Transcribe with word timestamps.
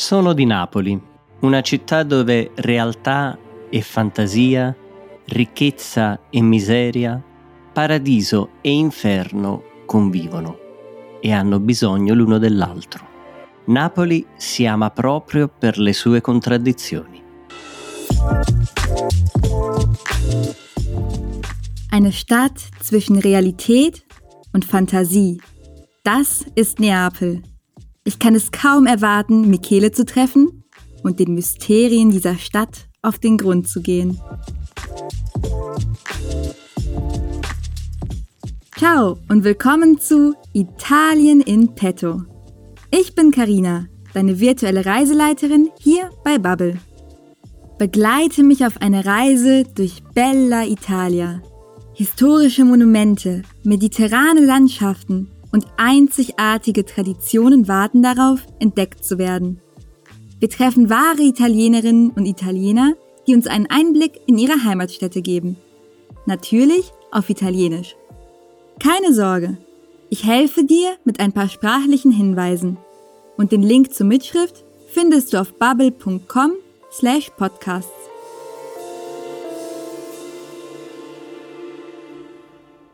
Sono 0.00 0.32
di 0.32 0.46
Napoli, 0.46 0.98
una 1.40 1.60
città 1.60 2.04
dove 2.04 2.52
realtà 2.54 3.38
e 3.68 3.82
fantasia, 3.82 4.74
ricchezza 5.26 6.18
e 6.30 6.40
miseria, 6.40 7.22
paradiso 7.70 8.52
e 8.62 8.70
inferno 8.70 9.62
convivono 9.84 10.56
e 11.20 11.32
hanno 11.32 11.60
bisogno 11.60 12.14
l'uno 12.14 12.38
dell'altro. 12.38 13.06
Napoli 13.66 14.26
si 14.36 14.64
ama 14.64 14.88
proprio 14.88 15.48
per 15.48 15.76
le 15.78 15.92
sue 15.92 16.22
contraddizioni. 16.22 17.22
Eine 21.90 22.10
Stadt 22.10 22.58
zwischen 22.80 23.20
Realität 23.20 24.02
und 24.54 24.64
Fantasie. 24.64 25.42
Das 26.02 26.46
ist 26.54 26.78
Neapel. 26.78 27.49
Ich 28.02 28.18
kann 28.18 28.34
es 28.34 28.50
kaum 28.50 28.86
erwarten, 28.86 29.50
Michele 29.50 29.92
zu 29.92 30.06
treffen 30.06 30.64
und 31.02 31.20
den 31.20 31.34
Mysterien 31.34 32.10
dieser 32.10 32.38
Stadt 32.38 32.88
auf 33.02 33.18
den 33.18 33.36
Grund 33.36 33.68
zu 33.68 33.82
gehen. 33.82 34.18
Ciao 38.74 39.18
und 39.28 39.44
willkommen 39.44 40.00
zu 40.00 40.34
Italien 40.54 41.42
in 41.42 41.74
Petto. 41.74 42.22
Ich 42.90 43.14
bin 43.14 43.32
Karina, 43.32 43.86
deine 44.14 44.40
virtuelle 44.40 44.86
Reiseleiterin 44.86 45.68
hier 45.78 46.08
bei 46.24 46.38
Bubble. 46.38 46.80
Begleite 47.78 48.44
mich 48.44 48.64
auf 48.64 48.80
eine 48.80 49.04
Reise 49.04 49.64
durch 49.74 50.02
Bella 50.14 50.64
Italia. 50.64 51.42
Historische 51.92 52.64
Monumente, 52.64 53.42
mediterrane 53.62 54.40
Landschaften 54.40 55.30
und 55.52 55.66
einzigartige 55.76 56.84
Traditionen 56.84 57.68
warten 57.68 58.02
darauf, 58.02 58.46
entdeckt 58.58 59.04
zu 59.04 59.18
werden. 59.18 59.60
Wir 60.38 60.48
treffen 60.48 60.88
wahre 60.88 61.22
Italienerinnen 61.22 62.10
und 62.10 62.24
Italiener, 62.26 62.94
die 63.26 63.34
uns 63.34 63.46
einen 63.46 63.66
Einblick 63.66 64.20
in 64.26 64.38
ihre 64.38 64.64
Heimatstätte 64.64 65.22
geben. 65.22 65.56
Natürlich 66.26 66.92
auf 67.10 67.28
Italienisch. 67.28 67.96
Keine 68.78 69.12
Sorge, 69.12 69.58
ich 70.08 70.24
helfe 70.24 70.64
dir 70.64 70.96
mit 71.04 71.20
ein 71.20 71.32
paar 71.32 71.48
sprachlichen 71.48 72.10
Hinweisen. 72.10 72.78
Und 73.36 73.52
den 73.52 73.62
Link 73.62 73.92
zur 73.92 74.06
Mitschrift 74.06 74.64
findest 74.88 75.32
du 75.32 75.40
auf 75.40 75.54
bubble.com 75.54 76.52
slash 76.90 77.30
podcasts. 77.36 77.99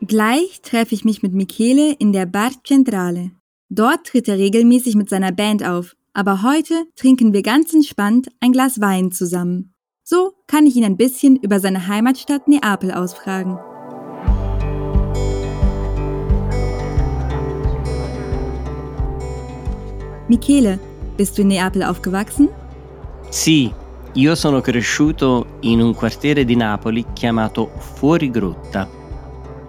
Gleich 0.07 0.61
treffe 0.61 0.95
ich 0.95 1.03
mich 1.03 1.21
mit 1.21 1.33
Michele 1.33 1.91
in 1.99 2.13
der 2.13 2.25
Bar 2.25 2.51
Centrale. 2.65 3.31
Dort 3.67 4.07
tritt 4.07 4.29
er 4.29 4.37
regelmäßig 4.37 4.95
mit 4.95 5.09
seiner 5.09 5.33
Band 5.33 5.65
auf, 5.65 5.97
aber 6.13 6.43
heute 6.43 6.85
trinken 6.95 7.33
wir 7.33 7.41
ganz 7.41 7.73
entspannt 7.73 8.29
ein 8.39 8.53
Glas 8.53 8.79
Wein 8.79 9.11
zusammen. 9.11 9.73
So 10.05 10.31
kann 10.47 10.65
ich 10.65 10.77
ihn 10.77 10.85
ein 10.85 10.95
bisschen 10.95 11.35
über 11.35 11.59
seine 11.59 11.89
Heimatstadt 11.89 12.47
Neapel 12.47 12.93
ausfragen. 12.93 13.57
Michele, 20.29 20.79
bist 21.17 21.37
du 21.37 21.41
in 21.41 21.49
Neapel 21.49 21.83
aufgewachsen? 21.83 22.47
Sì, 23.29 23.73
io 24.13 24.35
sono 24.35 24.61
cresciuto 24.61 25.45
in 25.63 25.81
un 25.81 25.93
quartiere 25.93 26.45
di 26.45 26.55
Napoli 26.55 27.05
chiamato 27.13 27.69
Fuori 27.77 28.31
Grotta 28.31 28.96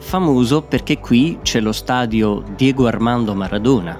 famoso 0.08 0.62
perché 0.62 1.00
qui 1.00 1.40
c'è 1.42 1.60
lo 1.60 1.70
stadio 1.70 2.42
Diego 2.56 2.86
Armando 2.86 3.34
Maradona. 3.34 3.98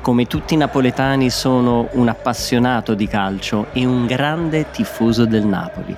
Come 0.00 0.24
tutti 0.24 0.54
i 0.54 0.56
napoletani 0.56 1.28
sono 1.28 1.90
un 1.92 2.08
appassionato 2.08 2.94
di 2.94 3.06
calcio 3.06 3.66
e 3.74 3.84
un 3.84 4.06
grande 4.06 4.70
tifoso 4.70 5.26
del 5.26 5.44
Napoli. 5.44 5.94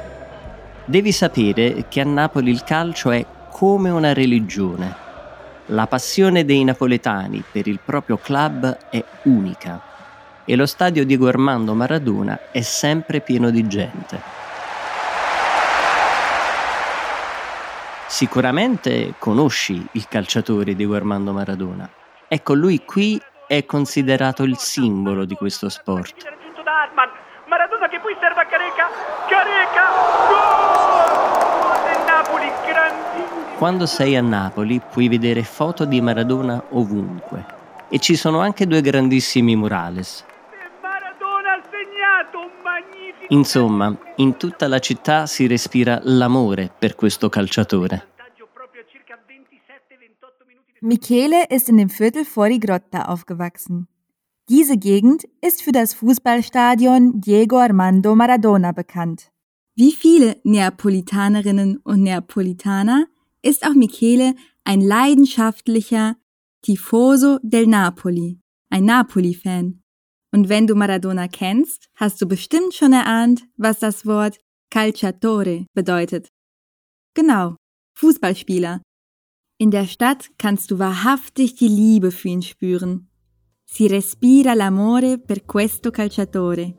Devi 0.84 1.12
sapere 1.12 1.84
che 1.89 2.00
a 2.00 2.05
Napoli 2.05 2.50
il 2.50 2.65
calcio 2.65 3.12
è 3.12 3.25
come 3.53 3.89
una 3.89 4.12
religione. 4.12 4.93
La 5.67 5.87
passione 5.87 6.45
dei 6.45 6.65
napoletani 6.65 7.45
per 7.53 7.69
il 7.69 7.78
proprio 7.78 8.19
club 8.19 8.77
è 8.91 9.05
unica 9.22 9.81
e 10.45 10.56
lo 10.56 10.67
stadio 10.67 11.06
Diego 11.06 11.28
Armando 11.28 11.72
Maradona 11.72 12.51
è 12.51 12.62
sempre 12.62 13.21
pieno 13.21 13.51
di 13.51 13.65
gente. 13.69 14.47
Sicuramente 18.09 19.15
conosci 19.19 19.87
il 19.93 20.09
calciatore 20.09 20.75
Diego 20.75 20.95
Armando 20.95 21.33
Maradona. 21.33 21.89
Ecco, 22.27 22.55
lui 22.55 22.83
qui 22.85 23.21
è 23.47 23.67
considerato 23.67 24.45
il 24.45 24.57
simbolo 24.57 25.27
di 25.27 25.35
questo 25.35 25.69
sport. 25.69 26.15
Maradona 27.47 27.87
che 27.89 28.01
poi 28.01 28.17
serve 28.19 28.41
a 28.41 28.47
Careca. 28.47 28.89
Careca! 29.29 29.83
Napoli, 32.07 32.51
grandissimo! 32.67 33.57
Quando 33.59 33.87
sei 33.87 34.17
a 34.17 34.23
Napoli 34.23 34.81
puoi 34.81 35.09
vedere 35.09 35.43
foto 35.45 35.85
di 35.85 36.01
Maradona 36.01 36.63
ovunque. 36.71 37.45
E 37.89 37.99
ci 37.99 38.17
sono 38.17 38.41
anche 38.41 38.67
due 38.67 38.81
grandissimi 38.81 39.55
murales. 39.55 40.25
Insomma, 43.31 43.94
in 44.16 44.37
tutta 44.39 44.69
la 44.69 44.78
città 44.78 45.27
si 45.27 45.47
respira 45.47 46.00
l'amore 46.03 46.71
per 46.78 46.94
questo 46.94 47.28
calciatore. 47.28 48.06
Michele 50.81 51.44
ist 51.50 51.69
in 51.69 51.77
dem 51.77 51.89
Viertel 51.89 52.25
vor 52.25 52.49
die 52.49 52.61
Grotta 52.61 53.06
aufgewachsen. 53.06 53.89
Diese 54.49 54.78
Gegend 54.78 55.25
ist 55.41 55.62
für 55.62 55.72
das 55.72 55.93
Fußballstadion 55.93 57.21
Diego 57.21 57.59
Armando 57.59 58.15
Maradona 58.15 58.72
bekannt. 58.72 59.31
Wie 59.75 59.93
viele 59.93 60.37
Neapolitanerinnen 60.45 61.78
und 61.84 62.03
Neapolitaner 62.03 63.06
ist 63.43 63.66
auch 63.66 63.75
Michele 63.75 64.34
ein 64.65 64.81
leidenschaftlicher 64.81 66.16
Tifoso 66.62 67.39
del 67.43 67.66
Napoli, 67.66 68.41
ein 68.71 68.84
Napoli-Fan. 68.84 69.83
Und 70.33 70.49
wenn 70.49 70.66
du 70.66 70.75
Maradona 70.75 71.28
kennst, 71.28 71.89
hast 71.94 72.21
du 72.21 72.27
bestimmt 72.27 72.75
schon 72.75 72.93
erahnt, 72.93 73.43
was 73.56 73.78
das 73.78 74.05
Wort 74.05 74.39
Calciatore 74.71 75.66
bedeutet. 75.75 76.28
Genau, 77.15 77.56
Fußballspieler. 77.94 78.83
In 79.59 79.71
der 79.71 79.87
Stadt 79.87 80.31
kannst 80.39 80.71
du 80.71 80.78
wahrhaftig 80.78 81.56
die 81.56 81.69
Liebe 81.69 82.12
für 82.12 82.28
ihn 82.28 82.43
spüren. 82.43 83.09
Si 83.66 83.87
respira 83.87 84.55
l'amore 84.55 85.19
per 85.19 85.41
questo 85.41 85.91
calciatore. 85.91 86.75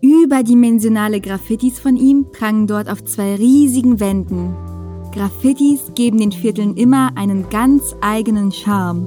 Überdimensionale 0.00 1.20
Graffitis 1.20 1.78
von 1.78 1.96
ihm 1.96 2.30
prangen 2.30 2.66
dort 2.66 2.88
auf 2.88 3.04
zwei 3.04 3.34
riesigen 3.34 4.00
Wänden. 4.00 4.54
Graffitis 5.12 5.92
geben 5.94 6.18
den 6.18 6.32
Vierteln 6.32 6.76
immer 6.76 7.16
einen 7.16 7.50
ganz 7.50 7.94
eigenen 8.00 8.52
Charme. 8.52 9.06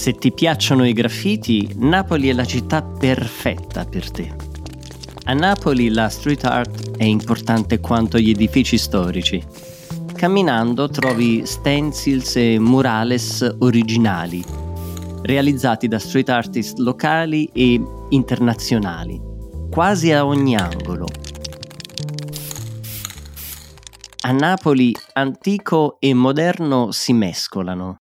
Se 0.00 0.14
ti 0.14 0.32
piacciono 0.32 0.86
i 0.86 0.94
graffiti, 0.94 1.74
Napoli 1.76 2.30
è 2.30 2.32
la 2.32 2.46
città 2.46 2.82
perfetta 2.82 3.84
per 3.84 4.10
te. 4.10 4.34
A 5.24 5.34
Napoli 5.34 5.90
la 5.90 6.08
street 6.08 6.44
art 6.44 6.96
è 6.96 7.04
importante 7.04 7.80
quanto 7.80 8.18
gli 8.18 8.30
edifici 8.30 8.78
storici. 8.78 9.44
Camminando 10.14 10.88
trovi 10.88 11.44
stencils 11.44 12.34
e 12.36 12.58
murales 12.58 13.56
originali, 13.58 14.42
realizzati 15.20 15.86
da 15.86 15.98
street 15.98 16.30
artist 16.30 16.78
locali 16.78 17.50
e 17.52 17.78
internazionali, 18.08 19.20
quasi 19.70 20.12
a 20.12 20.24
ogni 20.24 20.56
angolo. 20.56 21.08
A 24.22 24.32
Napoli 24.32 24.94
antico 25.12 25.98
e 26.00 26.14
moderno 26.14 26.90
si 26.90 27.12
mescolano. 27.12 27.98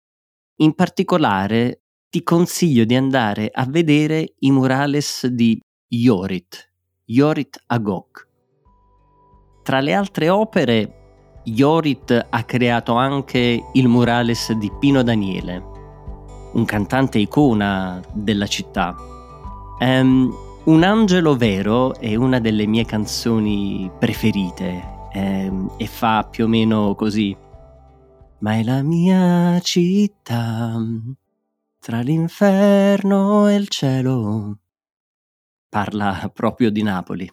In 0.57 0.74
particolare 0.74 1.82
ti 2.13 2.21
consiglio 2.21 2.86
di 2.86 2.94
andare 2.94 3.50
a 3.51 3.65
vedere 3.68 4.36
i 4.42 4.51
murales 4.51 5.25
di 5.25 5.60
Yorit, 5.88 6.71
Yorit 7.06 7.63
Agok. 7.65 8.27
Tra 9.63 9.80
le 9.80 9.94
altre 9.94 10.30
opere, 10.30 11.42
Yorit 11.45 12.27
ha 12.30 12.44
creato 12.44 12.94
anche 12.94 13.63
il 13.74 13.88
murales 13.88 14.51
di 14.51 14.71
Pino 14.80 15.01
Daniele, 15.01 15.63
un 16.54 16.63
cantante 16.65 17.18
icona 17.18 18.00
della 18.13 18.45
città. 18.45 18.95
Um, 19.80 20.31
un 20.65 20.83
angelo 20.83 21.36
vero 21.36 21.95
è 21.95 22.13
una 22.13 22.39
delle 22.39 22.68
mie 22.68 22.86
canzoni 22.86 23.89
preferite 23.98 25.10
um, 25.15 25.68
e 25.77 25.88
fa 25.88 26.27
più 26.30 26.45
o 26.45 26.48
meno 26.48 26.94
così. 26.94 27.36
Ma 28.42 28.54
è 28.54 28.63
la 28.63 28.83
mia 28.83 29.60
città 29.62 30.77
tra 31.83 32.00
l'inferno 32.00 33.50
e 33.50 33.56
il 33.56 33.68
cielo. 33.68 34.59
Parla 35.68 36.31
proprio 36.33 36.71
di 36.71 36.81
Napoli. 36.81 37.30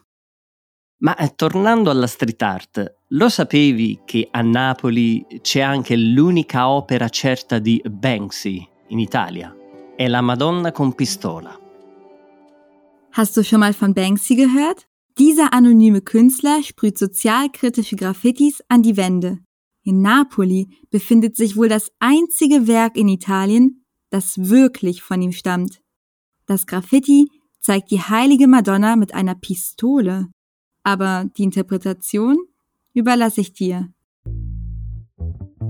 Ma 1.03 1.15
eh, 1.15 1.35
tornando 1.35 1.89
alla 1.89 2.05
street 2.05 2.41
art, 2.41 2.95
lo 3.11 3.29
sapevi 3.29 4.01
che 4.03 4.27
a 4.29 4.41
Napoli 4.41 5.25
c'è 5.39 5.61
anche 5.61 5.95
l'unica 5.95 6.67
opera 6.67 7.07
certa 7.07 7.59
di 7.59 7.81
Banksy, 7.89 8.67
in 8.89 8.99
Italia. 8.99 9.55
È 9.95 10.05
la 10.09 10.19
Madonna 10.19 10.73
con 10.73 10.95
Pistola. 10.95 11.57
Hast 13.11 13.37
du 13.37 13.43
schon 13.43 13.59
mal 13.59 13.73
von 13.73 13.93
Banksy 13.93 14.35
gehört? 14.35 14.85
Dieser 15.17 15.53
anonyme 15.53 16.01
Künstler 16.01 16.61
sprüht 16.61 16.97
sozialkritische 16.97 17.95
Graffitis 17.95 18.61
an 18.67 18.81
die 18.81 18.97
Wände. 18.97 19.37
In 19.83 20.01
Napoli 20.01 20.67
befindet 20.89 21.37
sich 21.37 21.55
wohl 21.55 21.69
das 21.69 21.89
einzige 21.99 22.67
Werk 22.67 22.97
in 22.97 23.07
Italien, 23.07 23.80
das 24.11 24.49
wirklich 24.49 25.01
von 25.01 25.21
ihm 25.21 25.31
stammt. 25.31 25.81
Das 26.45 26.67
Graffiti 26.67 27.27
zeigt 27.59 27.89
die 27.91 28.01
heilige 28.01 28.47
Madonna 28.47 28.95
mit 28.95 29.13
einer 29.15 29.35
Pistole. 29.35 30.27
Aber 30.83 31.25
die 31.37 31.43
Interpretation 31.43 32.37
überlasse 32.93 33.41
ich 33.41 33.53
dir. 33.53 33.89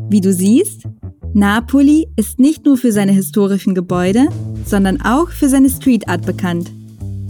Wie 0.09 0.21
du 0.21 0.33
siehst, 0.33 0.87
Napoli 1.33 2.07
ist 2.17 2.39
nicht 2.39 2.65
nur 2.65 2.77
für 2.77 2.91
seine 2.91 3.13
historischen 3.13 3.75
Gebäude, 3.75 4.27
sondern 4.65 5.01
auch 5.01 5.29
für 5.29 5.47
seine 5.47 5.69
Street 5.69 6.09
Art 6.09 6.25
bekannt. 6.25 6.71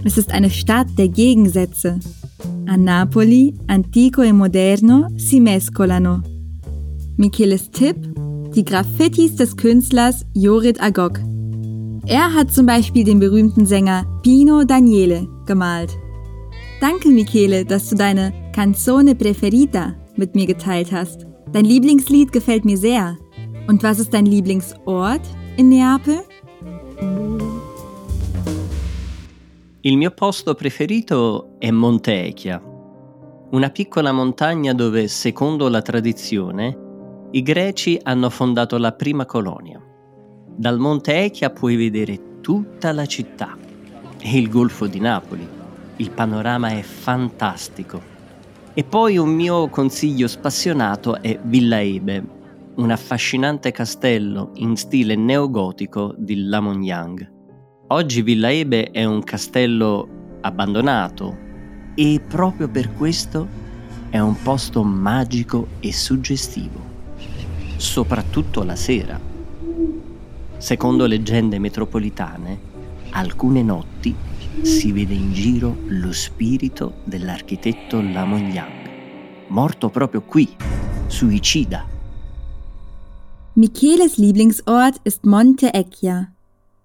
Es 0.03 0.17
ist 0.17 0.31
eine 0.31 0.49
Stadt 0.49 0.87
der 0.97 1.09
Gegensätze. 1.09 1.99
A 2.67 2.77
Napoli, 2.77 3.53
antico 3.67 4.23
e 4.23 4.31
moderno 4.31 5.07
si 5.17 5.39
mescolano. 5.39 6.23
Micheles 7.17 7.69
Tipp, 7.69 7.97
die 8.55 8.65
Graffitis 8.65 9.35
des 9.35 9.55
Künstlers 9.55 10.25
Jorit 10.33 10.81
Agok. 10.81 11.19
Er 12.05 12.33
hat 12.33 12.51
zum 12.51 12.65
Beispiel 12.65 13.03
den 13.03 13.19
berühmten 13.19 13.65
Sänger 13.65 14.05
Pino 14.23 14.63
Daniele 14.63 15.27
gemalt. 15.45 15.97
Danke, 16.81 17.09
Michele, 17.09 17.63
dass 17.63 17.89
du 17.89 17.95
deine 17.95 18.33
Canzone 18.53 19.15
Preferita 19.15 19.95
mit 20.17 20.35
mir 20.35 20.47
geteilt 20.47 20.91
hast. 20.91 21.25
Dein 21.53 21.65
Lieblingslied 21.65 22.31
gefällt 22.31 22.65
mir 22.65 22.77
sehr. 22.77 23.17
Und 23.67 23.83
was 23.83 23.99
ist 23.99 24.13
dein 24.13 24.25
Lieblingsort 24.25 25.21
in 25.57 25.69
Neapel? 25.69 26.19
Il 29.83 29.97
mio 29.97 30.11
posto 30.11 30.53
preferito 30.53 31.55
è 31.57 31.71
Monte 31.71 32.25
Echia, 32.25 32.61
una 33.51 33.69
piccola 33.69 34.11
montagna 34.11 34.73
dove, 34.73 35.07
secondo 35.07 35.69
la 35.69 35.81
tradizione, 35.81 36.80
i 37.33 37.41
greci 37.43 37.97
hanno 38.03 38.29
fondato 38.29 38.77
la 38.77 38.91
prima 38.91 39.25
colonia. 39.25 39.81
Dal 40.53 40.77
Monte 40.77 41.23
Echia 41.23 41.49
puoi 41.49 41.77
vedere 41.77 42.39
tutta 42.41 42.91
la 42.91 43.05
città 43.05 43.57
e 44.19 44.37
il 44.37 44.49
Golfo 44.49 44.85
di 44.85 44.99
Napoli. 44.99 45.47
Il 45.95 46.11
panorama 46.11 46.69
è 46.69 46.81
fantastico. 46.81 48.01
E 48.73 48.83
poi 48.83 49.17
un 49.17 49.29
mio 49.29 49.69
consiglio 49.69 50.27
spassionato 50.27 51.21
è 51.21 51.39
Villa 51.43 51.81
Ebe, 51.81 52.23
un 52.75 52.91
affascinante 52.91 53.71
castello 53.71 54.51
in 54.55 54.75
stile 54.75 55.15
neogotico 55.15 56.13
di 56.17 56.43
Lamognang. 56.43 57.31
Oggi 57.87 58.21
Villa 58.21 58.51
Ebe 58.51 58.91
è 58.91 59.05
un 59.05 59.23
castello 59.23 60.37
abbandonato 60.41 61.37
e 61.95 62.21
proprio 62.27 62.69
per 62.69 62.93
questo 62.93 63.47
è 64.09 64.19
un 64.19 64.35
posto 64.41 64.83
magico 64.83 65.67
e 65.79 65.93
suggestivo, 65.93 66.90
soprattutto 67.81 68.63
la 68.63 68.75
sera. 68.75 69.19
Secondo 70.57 71.07
leggende 71.07 71.57
metropolitane, 71.57 72.59
alcune 73.09 73.63
notti 73.63 74.15
si 74.61 74.91
vede 74.91 75.15
in 75.15 75.33
giro 75.33 75.77
lo 75.87 76.11
spirito 76.11 76.93
dell'architetto 77.05 77.99
Lamogliang, 77.99 79.47
morto 79.47 79.89
proprio 79.89 80.21
qui, 80.21 80.47
suicida. 81.07 81.87
Micheles 83.55 84.17
Lieblingsort 84.17 84.97
ist 85.03 85.25
Monte 85.25 85.73
Ecchia, 85.73 86.31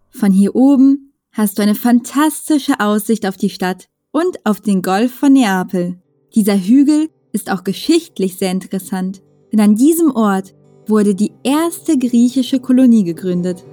Von 0.09 0.33
hier 0.33 0.57
oben 0.57 1.13
hast 1.33 1.59
du 1.59 1.63
eine 1.63 1.75
fantastische 1.75 2.81
Aussicht 2.81 3.27
auf 3.27 3.37
die 3.37 3.51
Stadt 3.51 3.89
und 4.13 4.39
auf 4.45 4.63
den 4.63 4.81
Golf 4.81 5.13
von 5.13 5.35
Neapel. 5.35 6.01
Dieser 6.35 6.57
Hügel 6.57 7.11
ist 7.33 7.51
auch 7.51 7.65
geschichtlich 7.65 8.39
sehr 8.39 8.51
interessant, 8.51 9.21
denn 9.53 9.61
an 9.61 9.75
diesem 9.75 10.11
Ort 10.17 10.55
wurde 10.87 11.15
die 11.15 11.33
erste 11.43 11.99
griechische 11.99 12.61
Kolonie 12.61 13.05
gegründet. 13.05 13.65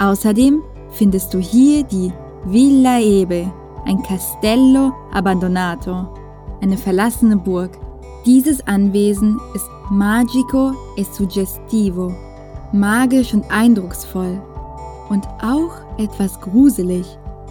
Außerdem 0.00 0.62
findest 0.90 1.32
du 1.32 1.38
hier 1.38 1.82
die 1.84 2.12
Villa 2.44 3.00
Ebe, 3.00 3.50
ein 3.84 4.02
Castello 4.02 4.92
Abbandonato, 5.12 6.08
eine 6.60 6.76
verlassene 6.76 7.36
Burg. 7.36 7.78
Dieses 8.26 8.66
Anwesen 8.66 9.40
ist 9.54 9.66
magico 9.90 10.72
e 10.96 11.04
suggestivo, 11.04 12.14
magisch 12.72 13.34
und 13.34 13.44
eindrucksvoll 13.50 14.40
und 15.08 15.26
auch 15.42 15.72
etwas 15.98 16.40
gruselig, 16.40 17.06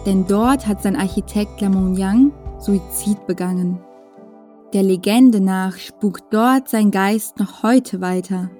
denn 0.06 0.26
dort 0.26 0.66
hat 0.66 0.82
sein 0.82 0.96
Architekt 0.96 1.60
Lamont 1.60 1.98
Yang 1.98 2.32
Suizid 2.58 3.26
begangen. 3.26 3.78
Der 4.72 4.82
Legende 4.82 5.38
nach 5.38 5.76
spukt 5.76 6.32
dort 6.32 6.66
sein 6.66 6.90
Geist 6.90 7.38
noch 7.38 7.62
heute 7.62 8.00
weiter. 8.00 8.50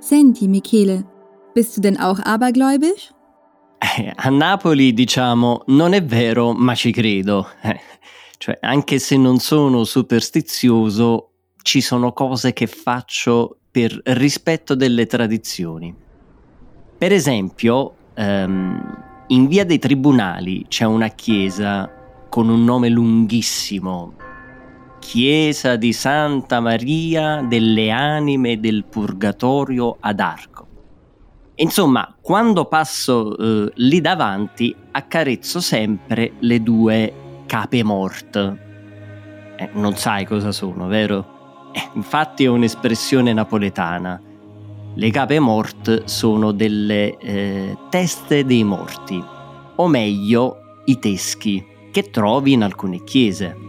Senti, 0.00 0.48
Michele, 0.48 1.04
bist 1.54 1.76
du 1.76 1.80
denn 1.80 2.00
auch 2.00 2.18
abergläubisch? 2.18 3.12
Eh, 3.78 4.12
a 4.16 4.28
Napoli 4.30 4.92
diciamo 4.92 5.62
non 5.66 5.92
è 5.92 6.02
vero, 6.02 6.52
ma 6.52 6.74
ci 6.74 6.90
credo. 6.90 7.46
Eh, 7.62 7.78
cioè, 8.38 8.58
anche 8.60 8.98
se 8.98 9.16
non 9.16 9.38
sono 9.38 9.84
superstizioso, 9.84 11.30
ci 11.62 11.80
sono 11.80 12.12
cose 12.12 12.52
che 12.52 12.66
faccio 12.66 13.58
per 13.70 14.00
rispetto 14.02 14.74
delle 14.74 15.06
tradizioni. 15.06 15.94
Per 16.98 17.12
esempio, 17.12 17.94
um, 18.16 19.04
in 19.28 19.46
via 19.46 19.64
dei 19.64 19.78
tribunali 19.78 20.64
c'è 20.66 20.86
una 20.86 21.08
chiesa 21.10 21.88
con 22.28 22.48
un 22.48 22.64
nome 22.64 22.88
lunghissimo. 22.88 24.26
Chiesa 25.08 25.76
di 25.76 25.94
Santa 25.94 26.60
Maria 26.60 27.40
delle 27.40 27.88
Anime 27.88 28.60
del 28.60 28.84
Purgatorio 28.84 29.96
ad 30.00 30.20
Arco. 30.20 30.66
Insomma, 31.54 32.14
quando 32.20 32.66
passo 32.66 33.34
eh, 33.38 33.72
lì 33.76 34.02
davanti 34.02 34.76
accarezzo 34.90 35.60
sempre 35.60 36.32
le 36.40 36.62
due 36.62 37.14
cape 37.46 37.82
morte. 37.82 38.58
Eh, 39.56 39.70
non 39.72 39.96
sai 39.96 40.26
cosa 40.26 40.52
sono, 40.52 40.88
vero? 40.88 41.70
Eh, 41.72 41.88
infatti 41.94 42.44
è 42.44 42.48
un'espressione 42.48 43.32
napoletana. 43.32 44.20
Le 44.94 45.10
cape 45.10 45.40
mort 45.40 46.04
sono 46.04 46.52
delle 46.52 47.16
eh, 47.16 47.78
teste 47.88 48.44
dei 48.44 48.62
morti, 48.62 49.24
o 49.74 49.86
meglio 49.88 50.82
i 50.84 50.98
teschi, 50.98 51.64
che 51.90 52.10
trovi 52.10 52.52
in 52.52 52.62
alcune 52.62 53.02
chiese. 53.04 53.67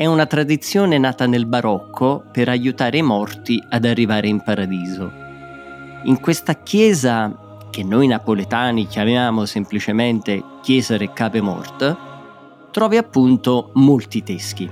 È 0.00 0.06
una 0.06 0.24
tradizione 0.24 0.96
nata 0.96 1.26
nel 1.26 1.44
barocco 1.44 2.24
per 2.32 2.48
aiutare 2.48 2.96
i 2.96 3.02
morti 3.02 3.62
ad 3.68 3.84
arrivare 3.84 4.28
in 4.28 4.40
paradiso. 4.40 5.12
In 6.04 6.18
questa 6.20 6.54
chiesa, 6.54 7.58
che 7.68 7.84
noi 7.84 8.06
napoletani 8.06 8.86
chiamiamo 8.86 9.44
semplicemente 9.44 10.42
Chiesa 10.62 10.96
Reccape 10.96 11.42
Mort, 11.42 11.96
trovi 12.70 12.96
appunto 12.96 13.72
molti 13.74 14.22
teschi. 14.22 14.70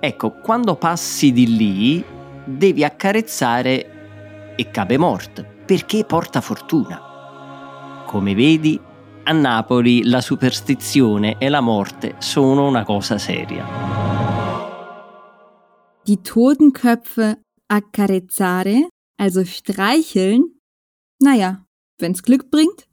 Ecco, 0.00 0.30
quando 0.40 0.76
passi 0.76 1.30
di 1.30 1.54
lì 1.54 2.02
devi 2.42 2.84
accarezzare 2.84 4.54
e 4.56 4.70
cabe 4.70 4.96
mort 4.96 5.44
perché 5.44 6.06
porta 6.06 6.40
fortuna. 6.40 6.98
Come 8.06 8.34
vedi, 8.34 8.80
a 9.28 9.32
Napoli 9.32 10.04
la 10.04 10.20
superstizione 10.20 11.38
e 11.38 11.48
la 11.48 11.60
morte 11.60 12.14
sono 12.18 12.68
una 12.68 12.84
cosa 12.84 13.18
seria. 13.18 13.64
Die 16.04 16.20
Totenköpfe 16.20 17.40
accarezzare, 17.66 18.88
also 19.20 19.44
streicheln? 19.44 20.60
Naja, 21.24 21.64
wenn's 22.00 22.22
Glück 22.22 22.50
bringt. 22.50 22.86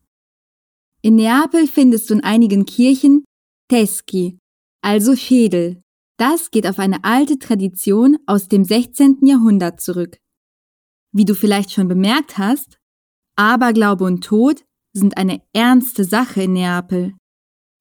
In 1.01 1.15
Neapel 1.15 1.67
findest 1.67 2.09
du 2.09 2.15
in 2.15 2.23
einigen 2.23 2.65
Kirchen 2.65 3.23
Teschi, 3.69 4.39
also 4.81 5.15
Schädel, 5.15 5.81
das 6.17 6.49
geht 6.49 6.65
auf 6.65 6.79
eine 6.79 7.03
alte 7.03 7.37
Tradition 7.37 8.17
aus 8.25 8.47
dem 8.47 8.63
16. 8.63 9.19
Jahrhundert 9.21 9.81
zurück. 9.81 10.17
Wie 11.11 11.25
du 11.25 11.35
vielleicht 11.35 11.71
schon 11.71 11.87
bemerkt 11.87 12.39
hast, 12.39 12.79
Aberglaube 13.35 14.05
und 14.05 14.23
Tod 14.23 14.63
sind 14.93 15.17
eine 15.17 15.41
ernste 15.51 16.03
Sache 16.03 16.43
in 16.43 16.53
Neapel. 16.53 17.13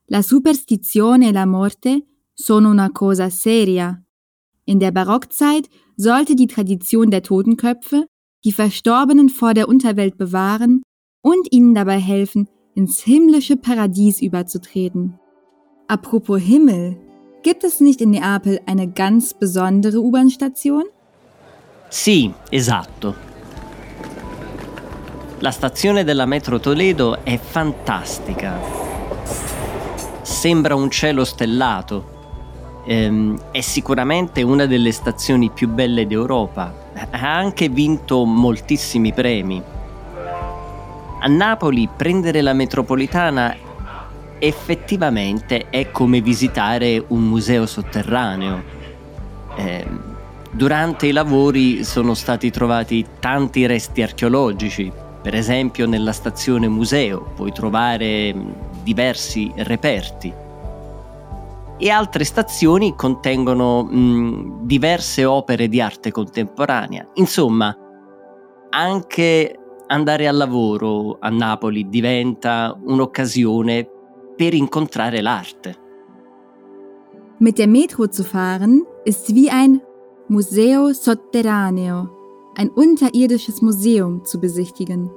La 0.09 0.23
superstizione 0.23 1.29
e 1.29 1.33
la 1.33 1.47
morte 1.47 2.07
sono 2.35 2.71
una 2.71 2.91
cosa 2.91 3.31
seria. 3.31 4.03
In 4.65 4.79
der 4.79 4.91
Barockzeit 4.91 5.69
sollte 5.97 6.35
die 6.35 6.47
Tradition 6.47 7.11
der 7.11 7.23
Totenköpfe 7.23 8.07
die 8.45 8.53
Verstorbenen 8.53 9.29
vor 9.29 9.55
der 9.55 9.69
Unterwelt 9.69 10.17
bewahren 10.17 10.83
und 11.23 11.47
ihnen 11.53 11.75
dabei 11.75 12.01
helfen, 12.01 12.49
ins 12.75 13.01
himmlische 13.01 13.57
Paradies 13.57 14.21
überzutreten. 14.21 15.19
Apropos 15.87 16.41
Himmel, 16.41 16.99
Gibt 17.43 17.65
es 17.65 17.81
nicht 17.81 18.01
in 18.01 18.11
Neapel 18.11 18.61
eine 18.67 18.89
ganz 18.89 19.35
besondere 19.35 20.01
U-Bahn-Station? 20.01 20.85
Sì, 21.89 22.33
esatto. 22.51 23.32
La 25.43 25.51
stazione 25.51 26.05
della 26.05 26.25
metro 26.25 26.61
Toledo 26.61 27.25
è 27.25 27.37
fantastica. 27.37 28.61
Sembra 30.23 30.77
un 30.77 30.89
cielo 30.89 31.25
stellato. 31.25 32.83
Ehm, 32.87 33.37
è 33.51 33.61
sicuramente 33.61 34.43
una 34.43 34.67
delle 34.67 34.93
stazioni 34.93 35.51
più 35.51 35.67
belle 35.67 36.07
d'Europa. 36.07 36.73
Ha 37.11 37.37
anche 37.37 37.69
vinto 37.69 38.25
moltissimi 38.25 39.13
premi. 39.13 39.61
A 41.19 41.27
Napoli 41.27 41.89
prendere 41.89 42.41
la 42.41 42.53
metropolitana 42.53 43.53
effettivamente 44.39 45.71
è 45.71 45.91
come 45.91 46.21
visitare 46.21 47.05
un 47.09 47.25
museo 47.25 47.67
sotterraneo. 47.67 48.63
Eh, 49.57 49.87
durante 50.53 51.09
i 51.09 51.13
lavori 51.13 51.83
sono 51.83 52.15
stati 52.15 52.49
trovati 52.53 53.05
tanti 53.19 53.67
resti 53.67 54.03
archeologici, 54.03 55.11
per 55.23 55.35
esempio 55.37 55.87
nella 55.87 56.13
stazione 56.13 56.69
museo 56.69 57.33
puoi 57.35 57.53
trovare 57.53 58.35
mm, 58.35 58.51
diversi 58.83 59.51
reperti 59.57 60.35
e 61.79 61.91
altre 61.91 62.25
stazioni 62.25 62.95
contengono 62.97 63.85
mh, 63.85 63.99
mm, 63.99 64.51
diverse 64.63 65.25
opere 65.25 65.69
di 65.69 65.81
arte 65.81 66.11
contemporanea. 66.11 67.09
Insomma, 67.15 67.77
anche 68.71 69.59
andare 69.89 70.29
al 70.29 70.37
lavoro 70.37 71.17
a 71.19 71.29
Napoli 71.29 71.89
diventa 71.89 72.77
un'occasione 72.81 73.89
per 74.37 74.55
incontrare 74.55 75.21
l'arte. 75.21 75.81
Mit 77.39 77.57
der 77.57 77.67
Metro 77.67 78.07
zu 78.07 78.23
fahren 78.23 78.87
ist 79.05 79.33
wie 79.35 79.49
ein 79.51 79.83
Museo 80.29 80.93
sotterraneo 80.93 82.22
ein 82.57 82.71
unterirdisches 82.71 83.63
Museum 83.63 84.25
zu 84.25 84.41
besichtigen. 84.41 85.11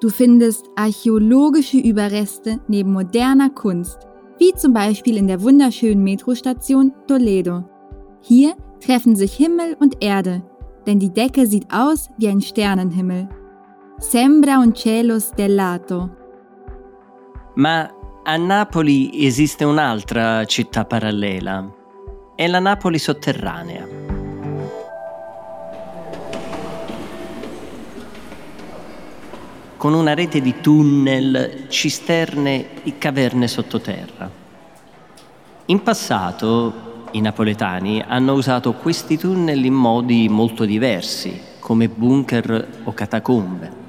Du 0.00 0.10
findest 0.10 0.70
archäologische 0.74 1.78
Überreste 1.78 2.60
neben 2.68 2.92
moderner 2.92 3.50
Kunst, 3.50 4.06
wie 4.38 4.52
zum 4.52 4.72
Beispiel 4.72 5.16
in 5.16 5.26
der 5.26 5.42
wunderschönen 5.42 6.04
Metrostation 6.04 6.92
Toledo. 7.06 7.64
Hier 8.20 8.54
treffen 8.80 9.16
sich 9.16 9.34
Himmel 9.34 9.76
und 9.80 10.02
Erde, 10.04 10.42
denn 10.86 10.98
die 10.98 11.12
Decke 11.12 11.46
sieht 11.46 11.72
aus 11.72 12.10
wie 12.18 12.28
ein 12.28 12.40
Sternenhimmel. 12.40 13.28
Sembra 13.98 14.58
un 14.58 14.74
cielo 14.74 15.18
stellato. 15.18 16.10
Ma 17.54 17.88
a 18.24 18.36
Napoli 18.36 19.24
esiste 19.24 19.64
un'altra 19.64 20.44
città 20.44 20.84
parallela. 20.84 21.72
È 22.34 22.46
la 22.46 22.58
Napoli 22.58 22.98
sotterranea. 22.98 24.15
Con 29.76 29.92
una 29.94 30.14
rete 30.14 30.40
di 30.40 30.60
tunnel, 30.60 31.66
cisterne 31.68 32.82
e 32.82 32.98
caverne 32.98 33.46
sottoterra. 33.46 34.30
In 35.66 35.82
passato 35.82 36.84
i 37.12 37.20
napoletani 37.20 38.02
hanno 38.06 38.32
usato 38.32 38.72
questi 38.74 39.18
tunnel 39.18 39.64
in 39.64 39.74
modi 39.74 40.28
molto 40.28 40.64
diversi, 40.64 41.40
come 41.60 41.88
bunker 41.88 42.80
o 42.84 42.92
catacombe. 42.92 43.84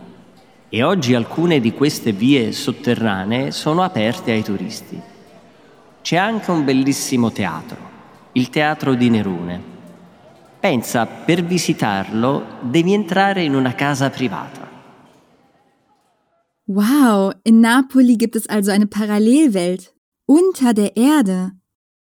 E 0.70 0.84
oggi 0.84 1.14
alcune 1.14 1.60
di 1.60 1.74
queste 1.74 2.12
vie 2.12 2.52
sotterranee 2.52 3.52
sono 3.52 3.84
aperte 3.84 4.32
ai 4.32 4.44
turisti. 4.44 5.00
C'è 6.02 6.18
anche 6.18 6.52
un 6.52 6.66
bellissimo 6.66 7.32
teatro, 7.32 7.78
il 8.34 8.50
Teatro 8.50 8.94
di 8.94 9.10
Nerone. 9.10 9.62
Pensa, 10.60 11.06
per 11.06 11.44
visitarlo 11.44 12.46
devi 12.62 12.94
entrare 12.94 13.44
in 13.44 13.56
una 13.56 13.74
casa 13.74 14.10
privata. 14.10 14.67
Wow, 16.70 17.34
in 17.46 17.62
Napoli 17.62 18.18
gibt 18.18 18.36
es 18.36 18.48
also 18.48 18.72
eine 18.72 18.88
Parallelwelt 18.88 19.96
unter 20.26 20.74
der 20.74 20.98
Erde. 20.98 21.54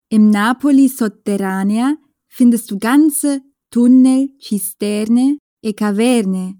Im 0.09 0.31
Napoli 0.31 0.89
Sotterranea 0.89 1.95
findest 2.27 2.69
du 2.69 2.77
ganze 2.77 3.41
Tunnel, 3.71 4.31
Cisterne 4.41 5.37
e 5.61 5.71
Caverne. 5.71 6.59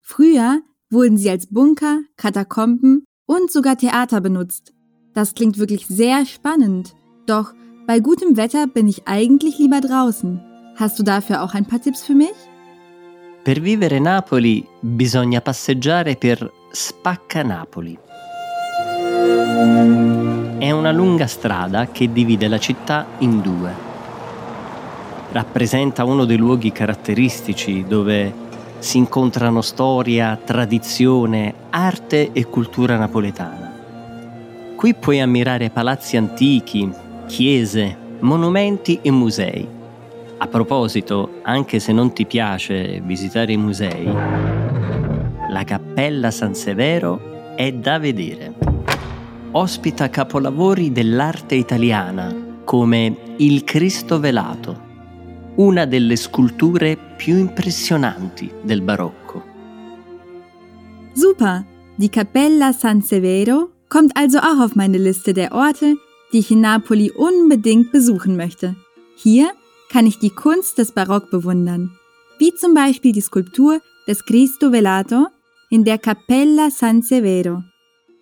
Früher 0.00 0.62
wurden 0.90 1.18
sie 1.18 1.28
als 1.28 1.48
Bunker, 1.48 2.02
Katakomben 2.16 3.04
und 3.26 3.50
sogar 3.50 3.76
Theater 3.78 4.20
benutzt. 4.20 4.72
Das 5.12 5.34
klingt 5.34 5.58
wirklich 5.58 5.88
sehr 5.88 6.26
spannend. 6.26 6.94
Doch 7.26 7.52
bei 7.88 7.98
gutem 7.98 8.36
Wetter 8.36 8.68
bin 8.68 8.86
ich 8.86 9.08
eigentlich 9.08 9.58
lieber 9.58 9.80
draußen. 9.80 10.40
Hast 10.76 11.00
du 11.00 11.02
dafür 11.02 11.42
auch 11.42 11.54
ein 11.54 11.66
paar 11.66 11.82
Tipps 11.82 12.04
für 12.04 12.14
mich? 12.14 12.34
Per 13.44 13.60
vivere 13.60 13.98
Napoli 13.98 14.66
bisogna 14.80 15.42
passeggiare 15.42 16.16
per 16.16 16.50
Spacca 16.70 17.42
Napoli. 17.42 17.94
È 20.56 20.70
una 20.70 20.90
lunga 20.90 21.26
strada 21.26 21.88
che 21.88 22.10
divide 22.10 22.48
la 22.48 22.58
città 22.58 23.06
in 23.18 23.42
due. 23.42 23.70
Rappresenta 25.30 26.04
uno 26.04 26.24
dei 26.24 26.38
luoghi 26.38 26.72
caratteristici 26.72 27.84
dove 27.86 28.32
si 28.78 28.96
incontrano 28.96 29.60
storia, 29.60 30.40
tradizione, 30.42 31.52
arte 31.68 32.32
e 32.32 32.46
cultura 32.46 32.96
napoletana. 32.96 33.74
Qui 34.74 34.94
puoi 34.94 35.20
ammirare 35.20 35.68
palazzi 35.68 36.16
antichi, 36.16 36.90
chiese, 37.26 37.94
monumenti 38.20 39.00
e 39.02 39.10
musei 39.10 39.73
a 40.38 40.46
proposito, 40.48 41.40
anche 41.42 41.78
se 41.78 41.92
non 41.92 42.12
ti 42.12 42.26
piace 42.26 43.00
visitare 43.04 43.52
i 43.52 43.56
musei, 43.56 44.04
la 44.04 45.64
Cappella 45.64 46.30
San 46.30 46.54
Severo 46.54 47.54
è 47.56 47.72
da 47.72 47.98
vedere. 47.98 48.54
Ospita 49.52 50.10
capolavori 50.10 50.90
dell'arte 50.90 51.54
italiana 51.54 52.34
come 52.64 53.34
il 53.36 53.62
Cristo 53.62 54.18
velato, 54.18 54.82
una 55.56 55.84
delle 55.86 56.16
sculture 56.16 56.98
più 57.16 57.36
impressionanti 57.36 58.50
del 58.62 58.82
Barocco. 58.82 59.42
Super! 61.12 61.64
Die 61.96 62.10
Cappella 62.10 62.72
San 62.72 63.02
Severo 63.02 63.70
kommt 63.88 64.16
also 64.16 64.38
auch 64.38 64.58
auf 64.58 64.74
meine 64.74 64.98
Liste 64.98 65.32
der 65.32 65.52
Orte, 65.52 65.94
die 66.32 66.38
ich 66.38 66.50
in 66.50 66.60
Napoli 66.60 67.12
unbedingt 67.14 67.92
besuchen 67.92 68.34
möchte. 68.34 68.74
Hier 69.14 69.54
kann 69.94 70.06
ich 70.08 70.18
die 70.18 70.30
Kunst 70.30 70.78
des 70.78 70.90
Barock 70.90 71.30
bewundern, 71.30 71.96
wie 72.40 72.52
zum 72.52 72.74
Beispiel 72.74 73.12
die 73.12 73.20
Skulptur 73.20 73.80
des 74.08 74.24
Cristo 74.24 74.72
Velato 74.72 75.28
in 75.70 75.84
der 75.84 75.98
Cappella 75.98 76.68
San 76.72 77.00
Severo. 77.00 77.62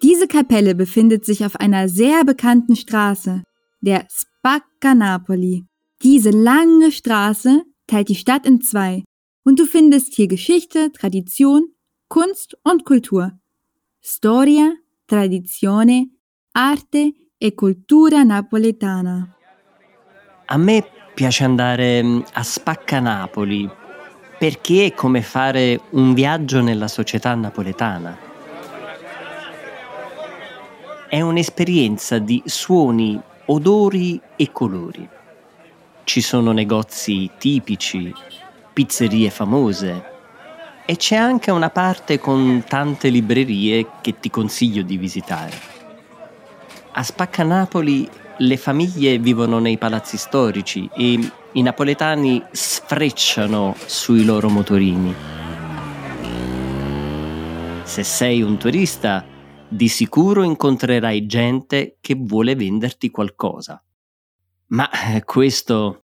Diese 0.03 0.29
Kapelle 0.29 0.75
befindet 0.75 1.25
sich 1.25 1.47
auf 1.47 1.57
einer 1.57 1.89
sehr 1.89 2.27
bekannten 2.27 2.77
Straße, 2.77 3.43
der 3.81 4.07
Spacca 4.11 4.95
Napoli. 4.95 5.65
Diese 6.03 6.29
lange 6.29 6.93
Straße 6.93 7.63
teilt 7.87 8.11
die 8.11 8.17
Stadt 8.17 8.45
in 8.45 8.61
zwei 8.61 9.03
und 9.43 9.59
du 9.59 9.65
findest 9.65 10.13
hier 10.13 10.29
Geschichte, 10.29 10.93
Tradition, 10.93 11.69
Kunst 12.09 12.55
und 12.65 12.85
Kultur. 12.85 13.33
Storia, 14.03 14.75
Tradizione, 15.07 16.09
Arte 16.53 17.13
e 17.41 17.51
Cultura 17.53 18.27
Napoletana. 18.27 19.35
A 20.49 20.59
me 20.59 20.85
piace 21.15 21.45
andare 21.45 22.03
mm, 22.03 22.21
a 22.33 22.43
Spacca 22.43 23.01
Napoli 23.01 23.69
perché 24.39 24.87
è 24.87 24.95
come 24.95 25.23
fare 25.23 25.81
un 25.91 26.15
viaggio 26.15 26.61
nella 26.61 26.89
società 26.89 27.35
napoletana. 27.35 28.19
È 31.09 31.21
un'esperienza 31.21 32.19
di 32.19 32.43
suoni, 32.45 33.21
odori 33.47 34.21
e 34.35 34.51
colori. 34.51 35.09
Ci 36.05 36.21
sono 36.21 36.51
negozi 36.51 37.31
tipici, 37.39 38.13
pizzerie 38.73 39.31
famose 39.31 40.11
e 40.85 40.97
c'è 40.97 41.15
anche 41.15 41.53
una 41.53 41.71
parte 41.71 42.19
con 42.19 42.65
tante 42.67 43.11
librerie 43.11 43.87
che 44.01 44.19
ti 44.19 44.29
consiglio 44.29 44.83
di 44.83 44.97
visitare. 44.97 45.53
A 46.93 47.03
Spacca 47.03 47.45
Napoli 47.45 48.09
le 48.43 48.57
famiglie 48.57 49.19
vivono 49.19 49.61
nei 49.61 49.79
palazzi 49.79 50.17
storici 50.17 50.89
e 50.95 51.33
i 51.53 51.63
napoletani 51.63 52.43
sfrecciano 52.51 53.77
sui 53.87 54.25
loro 54.25 54.49
motorini. 54.49 55.15
Se 57.85 58.03
sei 58.03 58.43
un 58.43 58.59
turista, 58.59 59.25
di 59.69 59.89
sicuro 59.89 60.43
incontrerai 60.43 61.25
gente 61.27 61.99
che 62.01 62.15
vuole 62.19 62.55
venderti 62.57 63.11
qualcosa. 63.11 63.83
Ma 64.69 64.91
eh, 65.15 65.25
questo 65.25 66.05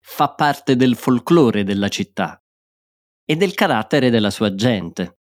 fa 0.00 0.30
parte 0.30 0.76
del 0.76 0.96
folklore 0.96 1.62
della 1.62 1.88
città 1.88 2.42
e 3.24 3.36
del 3.36 3.54
carattere 3.54 4.10
della 4.10 4.30
sua 4.30 4.54
gente. 4.54 5.18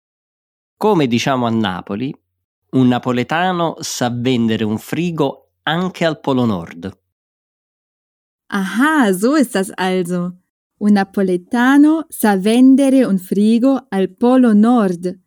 Come 0.76 1.06
diciamo 1.06 1.46
a 1.46 1.50
Napoli, 1.50 2.14
un 2.70 2.88
napoletano 2.88 3.76
sa 3.80 4.10
vendere 4.10 4.64
un 4.64 4.78
frigo 4.78 5.47
anche 5.68 6.06
al 6.06 6.16
Polo 6.16 6.46
Nord. 6.46 6.92
Aha, 8.48 9.12
so 9.12 9.34
ist 9.34 9.54
das 9.54 9.70
also. 9.70 10.32
Un 10.78 10.92
napoletano 10.92 12.04
sa 12.08 12.42
vendere 12.42 13.06
un 13.06 13.18
frigo 13.18 13.80
al 13.90 14.08
Polo 14.08 14.54
Nord. 14.54 15.18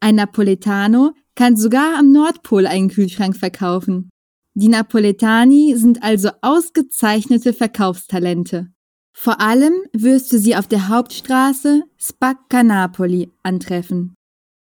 Ein 0.00 0.16
Napoletano 0.16 1.12
kann 1.34 1.56
sogar 1.56 1.98
am 1.98 2.12
Nordpol 2.12 2.66
einen 2.66 2.88
Kühlschrank 2.88 3.36
verkaufen. 3.36 4.10
Die 4.54 4.68
Napoletani 4.68 5.74
sind 5.76 6.02
also 6.02 6.30
ausgezeichnete 6.40 7.52
Verkaufstalente. 7.52 8.68
Vor 9.12 9.40
allem 9.40 9.74
wirst 9.92 10.32
du 10.32 10.38
sie 10.38 10.56
auf 10.56 10.66
der 10.66 10.88
Hauptstraße 10.88 11.82
Spacca 11.98 12.62
Napoli 12.62 13.30
antreffen. 13.42 14.14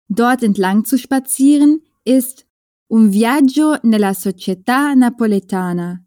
Dort 0.08 0.42
entlang 0.42 0.84
zu 0.84 0.98
spazieren 0.98 1.82
ist 2.04 2.45
un 2.88 3.08
viaggio 3.08 3.78
nella 3.82 4.12
società 4.12 4.94
napoletana, 4.94 6.00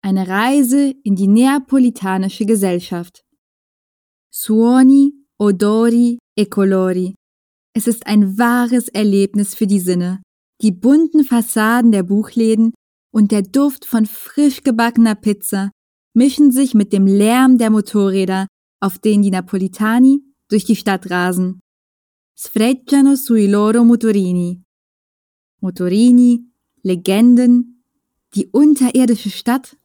eine 0.00 0.24
Reise 0.24 0.98
in 1.02 1.14
die 1.14 1.28
neapolitanische 1.28 2.44
Gesellschaft. 2.44 3.22
Suoni, 4.28 5.12
odori 5.36 6.18
e 6.36 6.48
colori. 6.48 7.14
Es 7.72 7.86
ist 7.86 8.06
ein 8.06 8.36
wahres 8.36 8.88
Erlebnis 8.88 9.54
für 9.54 9.66
die 9.66 9.78
Sinne. 9.78 10.22
Die 10.60 10.72
bunten 10.72 11.24
Fassaden 11.24 11.92
der 11.92 12.02
Buchläden 12.02 12.72
und 13.12 13.30
der 13.30 13.42
Duft 13.42 13.84
von 13.84 14.06
frisch 14.06 14.62
gebackener 14.62 15.14
Pizza 15.14 15.70
mischen 16.14 16.50
sich 16.50 16.74
mit 16.74 16.92
dem 16.92 17.06
Lärm 17.06 17.58
der 17.58 17.70
Motorräder, 17.70 18.46
auf 18.80 18.98
denen 18.98 19.22
die 19.22 19.30
Napolitani 19.30 20.20
durch 20.48 20.64
die 20.64 20.76
Stadt 20.76 21.10
rasen. 21.10 21.60
Sfrecciano 22.36 23.14
sui 23.14 23.46
loro 23.46 23.84
motorini. 23.84 24.63
Motorini, 25.64 26.44
Legenden, 26.82 27.82
die 28.34 28.50
unterirdische 28.52 29.30
Stadt. 29.30 29.78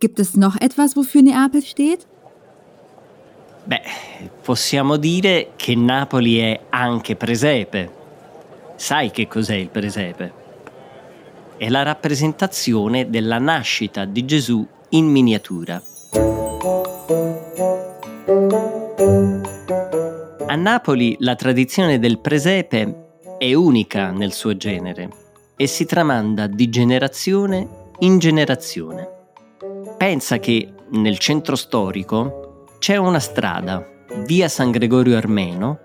Gibt 0.00 0.18
es 0.18 0.36
noch 0.36 0.60
etwas, 0.60 0.96
wofür 0.96 1.22
Neapel 1.22 1.62
steht? 1.62 2.08
Beh, 3.64 3.82
possiamo 4.42 4.96
dire 4.96 5.52
che 5.54 5.76
Napoli 5.76 6.38
è 6.38 6.62
anche 6.70 7.14
presepe. 7.14 7.88
Sai 8.74 9.12
che 9.12 9.28
cos'è 9.28 9.54
il 9.54 9.68
presepe? 9.68 10.32
È 11.56 11.68
la 11.68 11.84
rappresentazione 11.84 13.08
della 13.08 13.38
nascita 13.38 14.04
di 14.04 14.24
Gesù 14.24 14.66
in 14.88 15.06
miniatura. 15.06 15.80
A 20.46 20.56
Napoli 20.56 21.14
la 21.20 21.36
tradizione 21.36 22.00
del 22.00 22.18
presepe 22.18 23.01
è 23.42 23.54
unica 23.54 24.12
nel 24.12 24.32
suo 24.32 24.56
genere 24.56 25.10
e 25.56 25.66
si 25.66 25.84
tramanda 25.84 26.46
di 26.46 26.68
generazione 26.68 27.66
in 27.98 28.20
generazione. 28.20 29.08
Pensa 29.98 30.38
che 30.38 30.72
nel 30.90 31.18
centro 31.18 31.56
storico 31.56 32.66
c'è 32.78 32.94
una 32.94 33.18
strada, 33.18 33.84
via 34.26 34.46
San 34.46 34.70
Gregorio 34.70 35.16
Armeno, 35.16 35.76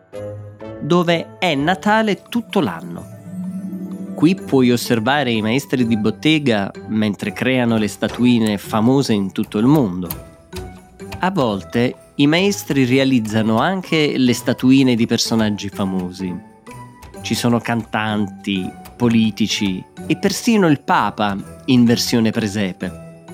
dove 0.82 1.40
è 1.40 1.56
Natale 1.56 2.22
tutto 2.30 2.60
l'anno. 2.60 4.14
Qui 4.14 4.36
puoi 4.36 4.70
osservare 4.70 5.32
i 5.32 5.42
maestri 5.42 5.88
di 5.88 5.98
bottega 5.98 6.72
mentre 6.90 7.34
creano 7.34 7.78
le 7.78 7.88
statuine 7.88 8.60
famose 8.60 9.14
in 9.14 9.32
tutto 9.32 9.58
il 9.58 9.66
mondo. 9.66 10.08
A 11.22 11.32
volte 11.32 12.12
i 12.18 12.28
maestri 12.28 12.86
realizzano 12.86 13.58
anche 13.58 14.16
le 14.16 14.34
statuine 14.36 14.94
di 14.94 15.08
personaggi 15.08 15.70
famosi. 15.70 16.47
Ci 17.28 17.36
sono 17.36 17.60
cantanti, 17.60 18.72
politici 18.96 19.84
e 20.08 20.18
persino 20.18 20.66
il 20.68 20.80
Papa 20.80 21.36
in 21.66 21.84
versione 21.84 22.32
presepe. 22.32 23.26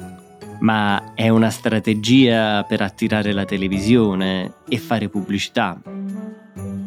Ma 0.62 1.14
è 1.14 1.30
una 1.30 1.52
strategia 1.52 2.64
per 2.64 2.82
attirare 2.82 3.34
la 3.34 3.46
televisione 3.46 4.52
e 4.68 4.80
fare 4.80 5.10
pubblicità. 5.10 5.80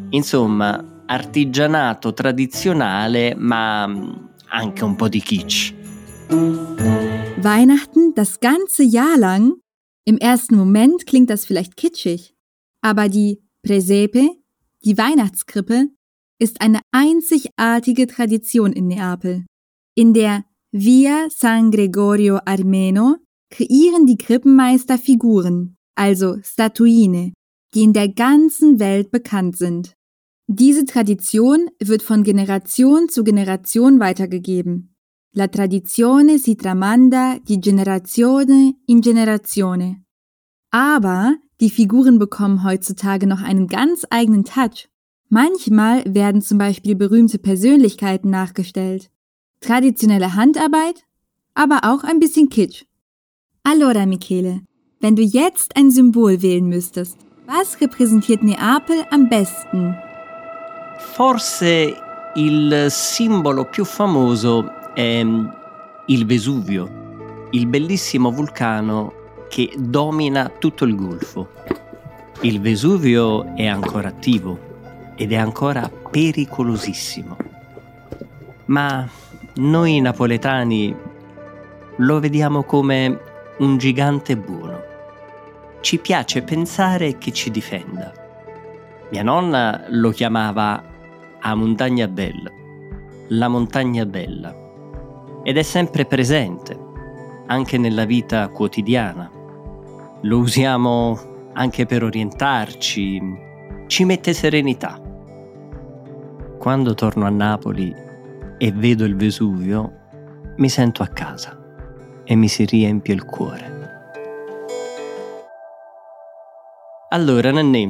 Insomma, 0.09 1.03
artigianato 1.05 2.11
tradizionale, 2.11 3.35
ma 3.37 3.83
anche 4.49 4.83
un 4.83 4.97
po' 4.97 5.07
di 5.07 5.21
kitsch. 5.21 5.73
Weihnachten 7.37 8.11
das 8.15 8.37
ganze 8.37 8.83
Jahr 8.83 9.17
lang 9.17 9.53
Im 10.03 10.17
ersten 10.17 10.57
Moment 10.57 11.05
klingt 11.05 11.29
das 11.29 11.45
vielleicht 11.45 11.77
kitschig, 11.77 12.35
aber 12.81 13.07
die 13.07 13.41
Presepe, 13.61 14.27
die 14.83 14.97
Weihnachtskrippe, 14.97 15.95
ist 16.39 16.61
eine 16.61 16.79
einzigartige 16.91 18.07
Tradition 18.07 18.73
in 18.73 18.87
Neapel. 18.87 19.45
In 19.95 20.13
der 20.13 20.45
Via 20.71 21.27
San 21.29 21.71
Gregorio 21.71 22.39
Armeno 22.45 23.15
kreieren 23.49 24.05
die 24.05 24.17
Krippenmeister 24.17 24.97
Figuren, 24.97 25.77
also 25.95 26.37
Statuine, 26.43 27.33
die 27.73 27.83
in 27.83 27.93
der 27.93 28.09
ganzen 28.09 28.79
Welt 28.79 29.11
bekannt 29.11 29.57
sind. 29.57 29.93
Diese 30.47 30.85
Tradition 30.85 31.69
wird 31.79 32.03
von 32.03 32.23
Generation 32.23 33.09
zu 33.09 33.23
Generation 33.23 33.99
weitergegeben. 33.99 34.93
La 35.33 35.47
tradizione 35.47 36.39
si 36.39 36.55
tramanda 36.55 37.37
di 37.39 37.59
generazione 37.59 38.75
in 38.87 39.01
generazione. 39.01 40.03
Aber 40.71 41.35
die 41.59 41.69
Figuren 41.69 42.17
bekommen 42.17 42.63
heutzutage 42.63 43.27
noch 43.27 43.41
einen 43.41 43.67
ganz 43.67 44.05
eigenen 44.09 44.45
Touch. 44.45 44.89
Manchmal 45.29 46.03
werden 46.05 46.41
zum 46.41 46.57
Beispiel 46.57 46.95
berühmte 46.95 47.37
Persönlichkeiten 47.37 48.29
nachgestellt. 48.29 49.09
Traditionelle 49.59 50.35
Handarbeit, 50.35 51.03
aber 51.53 51.81
auch 51.83 52.05
ein 52.05 52.19
bisschen 52.19 52.47
Kitsch. 52.47 52.85
Allora, 53.63 54.05
Michele, 54.05 54.61
wenn 55.01 55.17
du 55.17 55.23
jetzt 55.23 55.75
ein 55.75 55.91
Symbol 55.91 56.41
wählen 56.41 56.69
müsstest, 56.69 57.17
was 57.45 57.81
repräsentiert 57.81 58.41
Neapel 58.41 59.03
am 59.11 59.27
besten? 59.27 59.97
Forse 61.15 61.93
il 62.35 62.87
simbolo 62.89 63.65
più 63.65 63.83
famoso 63.83 64.71
è 64.95 65.25
il 66.05 66.25
Vesuvio, 66.25 67.47
il 67.51 67.67
bellissimo 67.67 68.31
vulcano 68.31 69.11
che 69.49 69.73
domina 69.77 70.49
tutto 70.57 70.85
il 70.85 70.95
Golfo. 70.95 71.49
Il 72.41 72.61
Vesuvio 72.61 73.43
è 73.55 73.65
ancora 73.65 74.07
attivo 74.07 74.66
ed 75.17 75.33
è 75.33 75.35
ancora 75.35 75.89
pericolosissimo. 75.89 77.35
Ma 78.65 79.05
noi 79.55 79.99
napoletani 79.99 80.95
lo 81.97 82.19
vediamo 82.19 82.63
come 82.63 83.19
un 83.57 83.77
gigante 83.77 84.37
buono. 84.37 84.79
Ci 85.81 85.97
piace 85.97 86.43
pensare 86.43 87.17
che 87.17 87.31
ci 87.31 87.49
difenda. 87.49 88.13
Mia 89.09 89.23
nonna 89.23 89.85
lo 89.89 90.11
chiamava 90.11 90.83
a 91.39 91.55
montagna 91.55 92.07
bella, 92.07 92.51
la 93.29 93.47
montagna 93.47 94.05
bella 94.05 94.55
ed 95.43 95.57
è 95.57 95.63
sempre 95.63 96.05
presente, 96.05 96.77
anche 97.47 97.77
nella 97.77 98.05
vita 98.05 98.49
quotidiana. 98.49 99.31
Lo 100.21 100.37
usiamo 100.39 101.17
anche 101.53 101.85
per 101.85 102.03
orientarci, 102.03 103.21
ci 103.87 104.03
mette 104.03 104.33
serenità. 104.33 105.06
Quando 106.67 106.95
torno 106.95 107.25
a 107.25 107.29
Napoli 107.29 107.95
e 108.57 108.71
vedo 108.73 109.05
il 109.05 109.15
Vesuvio, 109.15 110.53
mi 110.57 110.67
sento 110.67 111.01
a 111.01 111.07
casa 111.07 111.57
e 112.25 112.35
mi 112.35 112.49
si 112.49 112.65
riempie 112.65 113.13
il 113.13 113.23
cuore. 113.23 113.71
Allora, 117.07 117.53
Nanni, 117.53 117.89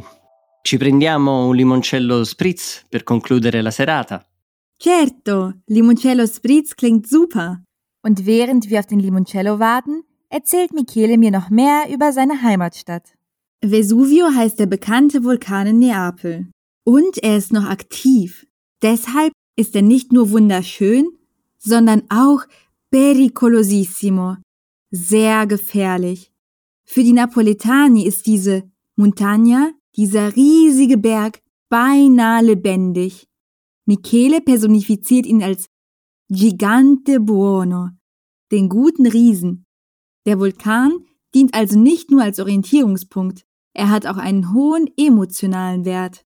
ci 0.62 0.78
prendiamo 0.78 1.48
un 1.48 1.56
limoncello 1.56 2.24
spritz 2.24 2.86
per 2.88 3.02
concludere 3.02 3.64
la 3.64 3.72
serata? 3.72 4.24
Certo, 4.78 5.62
Limoncello 5.66 6.28
Spritz 6.28 6.76
klingt 6.76 7.08
super. 7.08 7.64
Und 8.06 8.28
während 8.28 8.70
wir 8.70 8.78
auf 8.78 8.86
den 8.86 9.00
Limoncello 9.00 9.58
warten, 9.58 10.04
erzählt 10.30 10.74
Michele 10.74 11.18
mir 11.18 11.32
noch 11.32 11.50
mehr 11.50 11.90
über 11.90 12.12
seine 12.12 12.44
Heimatstadt. 12.44 13.16
Vesuvio 13.60 14.28
heißt 14.36 14.60
der 14.60 14.68
bekannte 14.68 15.24
Vulkan 15.24 15.66
in 15.66 15.80
Neapel. 15.80 16.52
Und 16.86 17.18
er 17.24 17.38
ist 17.38 17.52
noch 17.52 17.66
aktiv. 17.66 18.47
Deshalb 18.82 19.34
ist 19.56 19.76
er 19.76 19.82
nicht 19.82 20.12
nur 20.14 20.32
wunderschön, 20.32 21.10
sondern 21.58 22.04
auch 22.10 22.42
pericolosissimo. 22.92 24.38
Sehr 24.92 25.48
gefährlich. 25.48 26.32
Für 26.86 27.04
die 27.04 27.14
Napoletani 27.14 28.06
ist 28.06 28.26
diese 28.28 28.72
Montagna, 28.96 29.72
dieser 29.96 30.36
riesige 30.36 30.98
Berg, 30.98 31.42
beinahe 31.70 32.44
lebendig. 32.44 33.28
Michele 33.86 34.42
personifiziert 34.42 35.26
ihn 35.26 35.44
als 35.44 35.68
Gigante 36.30 37.20
Buono, 37.20 37.90
den 38.52 38.70
guten 38.70 39.08
Riesen. 39.08 39.66
Der 40.26 40.40
Vulkan 40.40 41.06
dient 41.34 41.54
also 41.54 41.80
nicht 41.80 42.12
nur 42.12 42.22
als 42.22 42.40
Orientierungspunkt, 42.40 43.46
er 43.74 43.90
hat 43.90 44.06
auch 44.06 44.18
einen 44.18 44.54
hohen 44.54 44.90
emotionalen 44.98 45.86
Wert. 45.86 46.26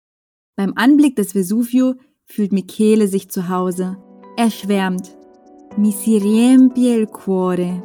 Beim 0.55 0.73
Anblick 0.75 1.15
des 1.15 1.33
Vesuvio 1.33 1.95
fühlt 2.31 2.53
Michele 2.53 3.07
sich 3.07 3.29
zu 3.29 3.49
Hause. 3.49 3.97
Er 4.37 4.49
schwärmt. 4.49 5.15
Mi 5.77 5.91
si 5.91 6.17
riempie 6.17 6.93
il 6.95 7.07
cuore. 7.07 7.81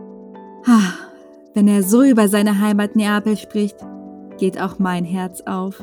Ah, 0.67 0.95
wenn 1.55 1.69
er 1.69 1.83
so 1.83 2.03
über 2.03 2.29
seine 2.29 2.61
Heimat 2.61 2.97
Neapel 2.97 3.37
spricht, 3.37 3.77
geht 4.39 4.61
auch 4.61 4.79
mein 4.79 5.05
Herz 5.05 5.43
auf. 5.43 5.83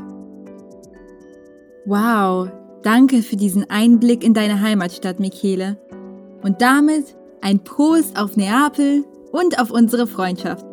Wow, 1.86 2.50
Danke 2.84 3.22
für 3.22 3.38
diesen 3.38 3.70
Einblick 3.70 4.26
in 4.26 4.34
deine 4.34 4.60
Heimatstadt, 4.60 5.22
Michele. 5.22 5.78
Und 6.44 6.62
damit 6.62 7.16
ein 7.40 7.64
Prost 7.64 8.20
auf 8.20 8.36
Neapel 8.36 9.06
und 9.32 9.58
auf 9.58 9.72
unsere 9.72 10.06
Freundschaft. 10.06 10.66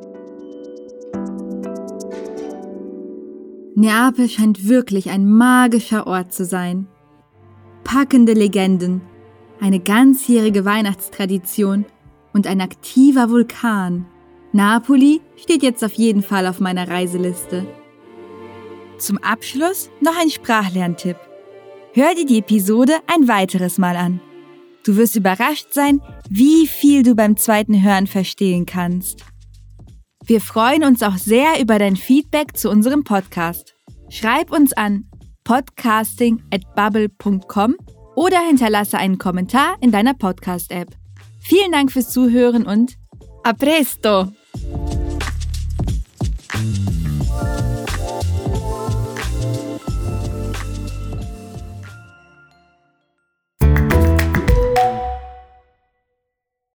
Neapel 3.76 4.28
scheint 4.28 4.68
wirklich 4.68 5.10
ein 5.10 5.24
magischer 5.24 6.08
Ort 6.08 6.32
zu 6.32 6.44
sein. 6.44 6.88
Packende 7.92 8.34
Legenden, 8.34 9.00
eine 9.58 9.80
ganzjährige 9.80 10.64
Weihnachtstradition 10.64 11.86
und 12.32 12.46
ein 12.46 12.60
aktiver 12.60 13.30
Vulkan. 13.30 14.06
Napoli 14.52 15.20
steht 15.34 15.64
jetzt 15.64 15.82
auf 15.82 15.94
jeden 15.94 16.22
Fall 16.22 16.46
auf 16.46 16.60
meiner 16.60 16.86
Reiseliste. 16.86 17.66
Zum 18.98 19.18
Abschluss 19.18 19.90
noch 20.00 20.16
ein 20.16 20.30
Sprachlerntipp. 20.30 21.16
Hör 21.92 22.14
dir 22.14 22.26
die 22.26 22.38
Episode 22.38 22.92
ein 23.12 23.26
weiteres 23.26 23.76
Mal 23.76 23.96
an. 23.96 24.20
Du 24.84 24.94
wirst 24.94 25.16
überrascht 25.16 25.72
sein, 25.72 26.00
wie 26.28 26.68
viel 26.68 27.02
du 27.02 27.16
beim 27.16 27.36
zweiten 27.36 27.82
Hören 27.82 28.06
verstehen 28.06 28.66
kannst. 28.66 29.24
Wir 30.24 30.40
freuen 30.40 30.84
uns 30.84 31.02
auch 31.02 31.16
sehr 31.16 31.60
über 31.60 31.80
dein 31.80 31.96
Feedback 31.96 32.56
zu 32.56 32.70
unserem 32.70 33.02
Podcast. 33.02 33.74
Schreib 34.10 34.52
uns 34.52 34.72
an 34.74 35.09
podcasting@bubble.com 35.44 37.76
oder 38.14 38.40
hinterlasse 38.40 38.98
einen 38.98 39.18
Kommentar 39.18 39.76
in 39.80 39.92
deiner 39.92 40.14
Podcast-App. 40.14 40.88
Vielen 41.40 41.72
Dank 41.72 41.92
fürs 41.92 42.10
Zuhören 42.10 42.66
und 42.66 42.96
a 43.44 43.52
presto! 43.52 44.32